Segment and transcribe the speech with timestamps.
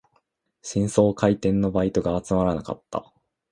[0.63, 3.05] 新装開店のバイトが集まらなかった